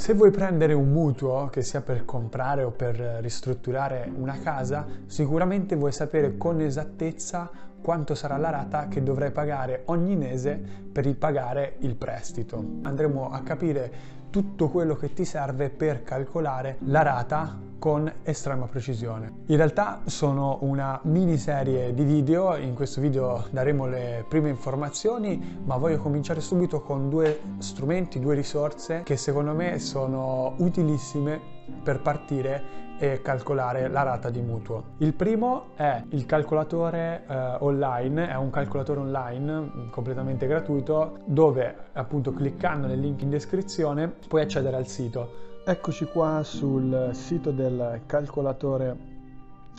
[0.00, 5.76] Se vuoi prendere un mutuo, che sia per comprare o per ristrutturare una casa, sicuramente
[5.76, 7.50] vuoi sapere con esattezza
[7.82, 10.58] quanto sarà la rata che dovrai pagare ogni mese
[10.90, 12.64] per ripagare il prestito.
[12.80, 13.92] Andremo a capire
[14.30, 19.32] tutto quello che ti serve per calcolare la rata con estrema precisione.
[19.46, 25.76] In realtà sono una miniserie di video, in questo video daremo le prime informazioni, ma
[25.78, 31.40] voglio cominciare subito con due strumenti, due risorse che secondo me sono utilissime
[31.82, 34.96] per partire e calcolare la rata di mutuo.
[34.98, 42.34] Il primo è il calcolatore eh, online, è un calcolatore online completamente gratuito dove appunto
[42.34, 45.48] cliccando nel link in descrizione puoi accedere al sito.
[45.64, 48.96] Eccoci qua sul sito del calcolatore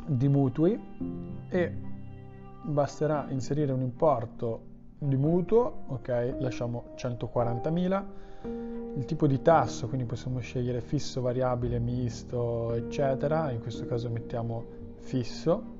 [0.05, 0.79] di mutui
[1.49, 1.73] e
[2.63, 8.03] basterà inserire un importo di mutuo, ok, lasciamo 140.000,
[8.97, 14.63] il tipo di tasso, quindi possiamo scegliere fisso, variabile, misto, eccetera, in questo caso mettiamo
[14.99, 15.79] fisso,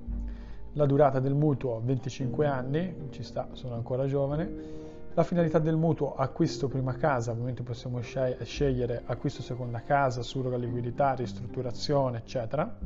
[0.73, 4.79] la durata del mutuo 25 anni, ci sta, sono ancora giovane,
[5.13, 11.13] la finalità del mutuo, acquisto prima casa, ovviamente possiamo scegliere acquisto seconda casa, surroga liquidità,
[11.13, 12.77] ristrutturazione, eccetera.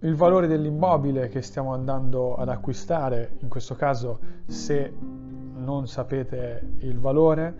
[0.00, 4.92] Il valore dell'immobile che stiamo andando ad acquistare, in questo caso se
[5.54, 7.54] non sapete il valore,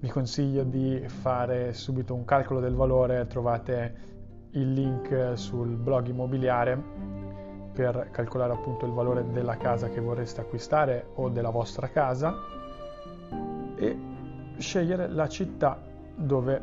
[0.00, 3.94] vi consiglio di fare subito un calcolo del valore, trovate
[4.50, 7.44] il link sul blog immobiliare
[7.76, 12.34] per calcolare appunto il valore della casa che vorreste acquistare o della vostra casa
[13.76, 13.98] e
[14.56, 15.78] scegliere la città
[16.14, 16.62] dove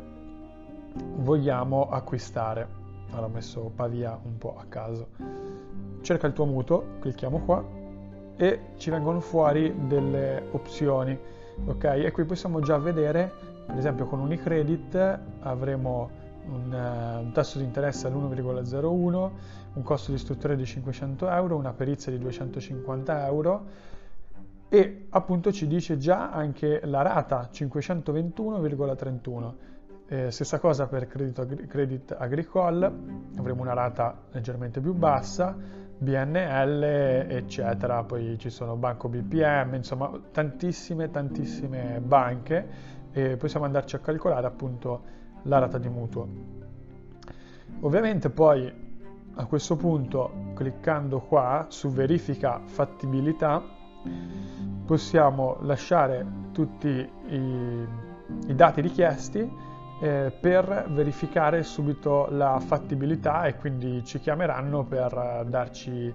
[1.18, 2.66] vogliamo acquistare.
[3.10, 5.06] Allora ho messo Pavia un po' a caso.
[6.00, 7.64] Cerca il tuo mutuo, clicchiamo qua
[8.36, 11.16] e ci vengono fuori delle opzioni.
[11.66, 13.30] Ok, e qui possiamo già vedere,
[13.66, 16.10] per esempio con Unicredit avremo
[16.46, 19.30] un, uh, un tasso di interesse all'1,01,
[19.74, 23.66] un costo di struttura di 500 euro, una perizia di 250 euro
[24.68, 29.52] e appunto ci dice già anche la rata 521,31.
[30.06, 32.92] Eh, stessa cosa per credito, credit agricole,
[33.36, 35.56] avremo una rata leggermente più bassa,
[35.96, 44.00] BNL eccetera, poi ci sono Banco BPM, insomma tantissime tantissime banche e possiamo andarci a
[44.00, 46.28] calcolare appunto la rata di mutuo.
[47.80, 48.72] Ovviamente poi
[49.36, 53.62] a questo punto cliccando qua su verifica fattibilità
[54.84, 57.86] possiamo lasciare tutti i,
[58.46, 59.50] i dati richiesti
[60.00, 66.14] eh, per verificare subito la fattibilità e quindi ci chiameranno per darci eh,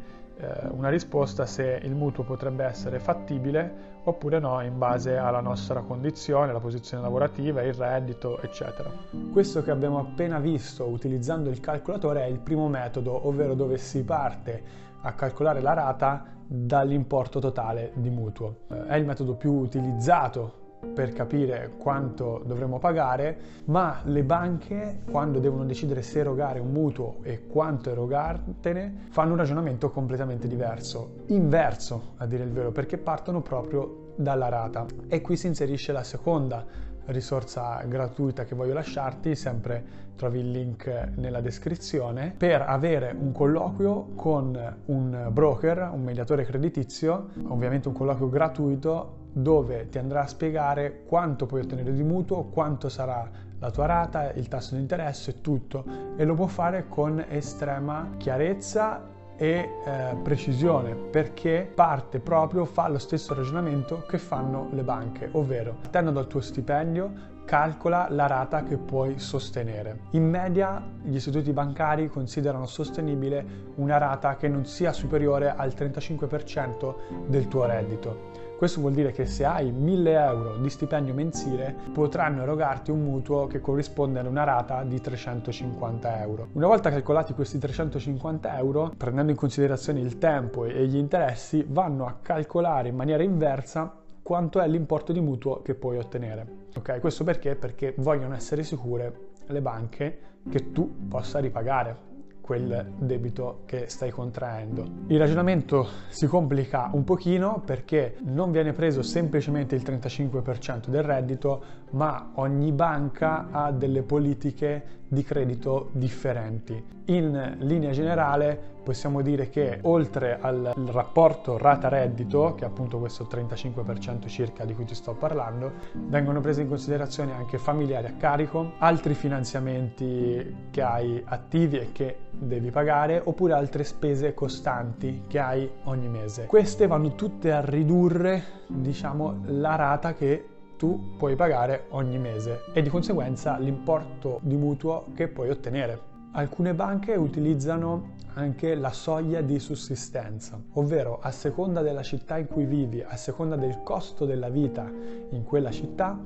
[0.71, 6.53] una risposta se il mutuo potrebbe essere fattibile oppure no in base alla nostra condizione,
[6.53, 8.89] la posizione lavorativa, il reddito, eccetera.
[9.31, 14.03] Questo che abbiamo appena visto utilizzando il calcolatore è il primo metodo, ovvero dove si
[14.03, 18.61] parte a calcolare la rata dall'importo totale di mutuo.
[18.69, 25.39] Eh, è il metodo più utilizzato per capire quanto dovremo pagare, ma le banche quando
[25.39, 32.13] devono decidere se erogare un mutuo e quanto erogartene fanno un ragionamento completamente diverso, inverso
[32.17, 34.85] a dire il vero, perché partono proprio dalla rata.
[35.07, 36.65] E qui si inserisce la seconda
[37.05, 44.09] risorsa gratuita che voglio lasciarti, sempre trovi il link nella descrizione, per avere un colloquio
[44.15, 51.03] con un broker, un mediatore creditizio, ovviamente un colloquio gratuito dove ti andrà a spiegare
[51.05, 53.29] quanto puoi ottenere di mutuo, quanto sarà
[53.59, 55.83] la tua rata, il tasso di interesse, tutto
[56.15, 62.99] e lo può fare con estrema chiarezza e eh, precisione perché parte proprio, fa lo
[62.99, 68.77] stesso ragionamento che fanno le banche, ovvero partendo dal tuo stipendio calcola la rata che
[68.77, 70.01] puoi sostenere.
[70.11, 77.27] In media gli istituti bancari considerano sostenibile una rata che non sia superiore al 35%
[77.27, 78.48] del tuo reddito.
[78.59, 83.47] Questo vuol dire che se hai 1000 euro di stipendio mensile potranno erogarti un mutuo
[83.47, 86.49] che corrisponde ad una rata di 350 euro.
[86.51, 92.05] Una volta calcolati questi 350 euro, prendendo in considerazione il tempo e gli interessi, vanno
[92.05, 96.45] a calcolare in maniera inversa quanto è l'importo di mutuo che puoi ottenere.
[96.75, 97.55] Ok, questo perché?
[97.55, 100.19] Perché vogliono essere sicure le banche
[100.49, 102.08] che tu possa ripagare
[102.49, 104.83] quel debito che stai contraendo.
[105.05, 111.63] Il ragionamento si complica un pochino perché non viene preso semplicemente il 35% del reddito,
[111.91, 116.83] ma ogni banca ha delle politiche di credito differenti.
[117.05, 124.27] In linea generale possiamo dire che oltre al rapporto rata-reddito, che è appunto questo 35%
[124.27, 129.13] circa di cui ti sto parlando, vengono prese in considerazione anche familiari a carico, altri
[129.13, 136.07] finanziamenti che hai attivi e che devi pagare, oppure altre spese costanti che hai ogni
[136.07, 136.47] mese.
[136.47, 140.47] Queste vanno tutte a ridurre, diciamo, la rata che
[140.77, 146.07] tu puoi pagare ogni mese e di conseguenza l'importo di mutuo che puoi ottenere.
[146.31, 152.65] Alcune banche utilizzano anche la soglia di sussistenza, ovvero a seconda della città in cui
[152.65, 154.89] vivi, a seconda del costo della vita
[155.31, 156.17] in quella città,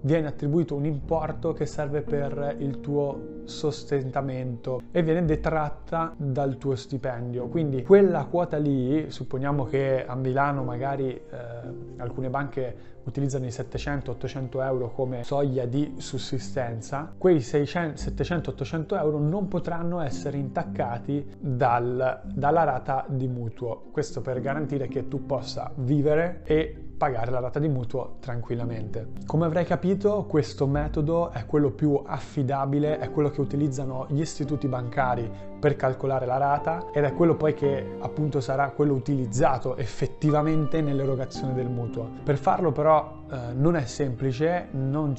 [0.00, 6.76] viene attribuito un importo che serve per il tuo sostentamento e viene detratta dal tuo
[6.76, 7.48] stipendio.
[7.48, 11.22] Quindi quella quota lì, supponiamo che a Milano magari eh,
[11.96, 20.00] alcune banche utilizzano i 700-800 euro come soglia di sussistenza, quei 700-800 euro non potranno
[20.00, 23.84] essere intaccati dal, dalla rata di mutuo.
[23.90, 29.12] Questo per garantire che tu possa vivere e pagare la rata di mutuo tranquillamente.
[29.24, 34.66] Come avrai capito, questo metodo è quello più affidabile, è quello che utilizzano gli istituti
[34.66, 40.80] bancari per calcolare la rata ed è quello poi che appunto sarà quello utilizzato effettivamente
[40.80, 42.10] nell'erogazione del mutuo.
[42.24, 45.14] Per farlo però eh, non è semplice, non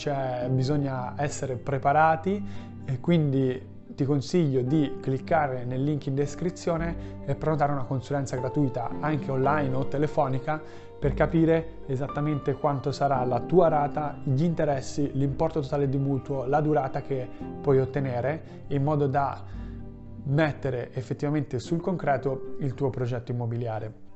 [0.49, 2.45] bisogna essere preparati
[2.85, 8.89] e quindi ti consiglio di cliccare nel link in descrizione e prenotare una consulenza gratuita
[8.99, 10.61] anche online o telefonica
[10.99, 16.59] per capire esattamente quanto sarà la tua rata, gli interessi, l'importo totale di mutuo, la
[16.59, 17.27] durata che
[17.61, 19.41] puoi ottenere in modo da
[20.25, 24.07] mettere effettivamente sul concreto il tuo progetto immobiliare.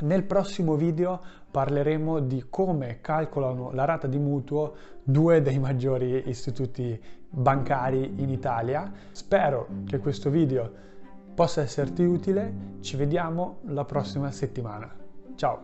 [0.00, 1.20] Nel prossimo video
[1.50, 8.92] parleremo di come calcolano la rata di mutuo due dei maggiori istituti bancari in Italia.
[9.10, 10.70] Spero che questo video
[11.34, 14.97] possa esserti utile, ci vediamo la prossima settimana.
[15.38, 15.56] Tchau!